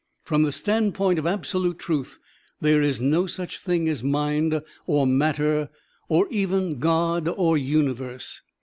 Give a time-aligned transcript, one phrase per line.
[0.23, 2.17] From the standpoint of absolute truth,
[2.59, 5.69] there is no such thing as mind or matter
[6.09, 8.41] or even God or universe.